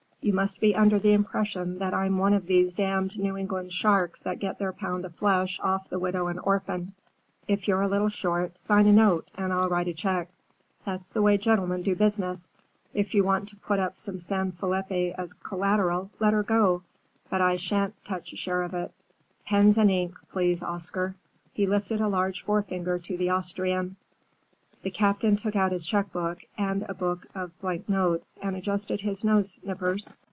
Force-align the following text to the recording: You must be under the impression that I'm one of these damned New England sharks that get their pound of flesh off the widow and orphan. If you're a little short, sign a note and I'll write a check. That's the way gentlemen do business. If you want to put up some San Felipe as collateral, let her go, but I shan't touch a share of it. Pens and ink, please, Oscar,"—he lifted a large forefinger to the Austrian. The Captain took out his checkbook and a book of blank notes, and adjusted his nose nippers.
You 0.23 0.33
must 0.33 0.59
be 0.61 0.75
under 0.75 0.99
the 0.99 1.13
impression 1.13 1.79
that 1.79 1.95
I'm 1.95 2.19
one 2.19 2.35
of 2.35 2.45
these 2.45 2.75
damned 2.75 3.17
New 3.17 3.35
England 3.37 3.73
sharks 3.73 4.21
that 4.21 4.37
get 4.37 4.59
their 4.59 4.71
pound 4.71 5.03
of 5.03 5.15
flesh 5.15 5.59
off 5.63 5.89
the 5.89 5.97
widow 5.97 6.27
and 6.27 6.39
orphan. 6.43 6.93
If 7.47 7.67
you're 7.67 7.81
a 7.81 7.87
little 7.87 8.07
short, 8.07 8.59
sign 8.59 8.85
a 8.85 8.91
note 8.91 9.27
and 9.33 9.51
I'll 9.51 9.67
write 9.67 9.87
a 9.87 9.95
check. 9.95 10.29
That's 10.85 11.09
the 11.09 11.23
way 11.23 11.39
gentlemen 11.39 11.81
do 11.81 11.95
business. 11.95 12.51
If 12.93 13.15
you 13.15 13.23
want 13.23 13.49
to 13.49 13.55
put 13.55 13.79
up 13.79 13.97
some 13.97 14.19
San 14.19 14.51
Felipe 14.51 14.91
as 15.17 15.33
collateral, 15.33 16.11
let 16.19 16.33
her 16.33 16.43
go, 16.43 16.83
but 17.31 17.41
I 17.41 17.55
shan't 17.55 17.95
touch 18.05 18.31
a 18.31 18.35
share 18.35 18.61
of 18.61 18.75
it. 18.75 18.91
Pens 19.47 19.75
and 19.75 19.89
ink, 19.89 20.13
please, 20.31 20.61
Oscar,"—he 20.61 21.65
lifted 21.65 21.99
a 21.99 22.07
large 22.07 22.43
forefinger 22.43 22.99
to 22.99 23.17
the 23.17 23.31
Austrian. 23.31 23.95
The 24.83 24.89
Captain 24.89 25.35
took 25.35 25.55
out 25.55 25.73
his 25.73 25.85
checkbook 25.85 26.39
and 26.57 26.81
a 26.89 26.95
book 26.95 27.27
of 27.35 27.51
blank 27.61 27.87
notes, 27.87 28.39
and 28.41 28.55
adjusted 28.55 29.01
his 29.01 29.23
nose 29.23 29.59
nippers. 29.63 30.11